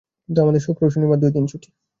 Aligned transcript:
কিন্তু 0.23 0.39
আমাদের 0.41 0.61
শুক্র 0.61 0.81
ও 0.85 0.93
শনিবার 0.93 1.17
দুই 1.21 1.31
দিন 1.33 1.45
ছুটি। 1.47 1.69